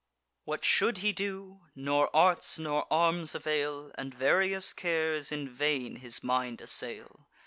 What 0.45 0.65
should 0.65 0.97
he 1.05 1.13
do! 1.13 1.59
Nor 1.75 2.09
arts 2.15 2.57
nor 2.57 2.87
arms 2.91 3.35
avail; 3.35 3.91
And 3.93 4.11
various 4.11 4.73
cares 4.73 5.31
in 5.31 5.47
vain 5.47 5.97
his 5.97 6.23
mind 6.23 6.59
assail. 6.59 7.27